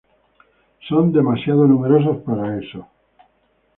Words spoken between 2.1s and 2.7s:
para